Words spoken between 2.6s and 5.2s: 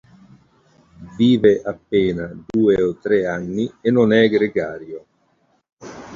o tre anni e non è gregario.